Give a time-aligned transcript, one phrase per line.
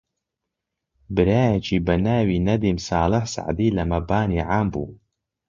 [1.15, 4.89] برایەکی بە ناوی نەدیم ساڵح سەعدی لە مەبانی عام بوو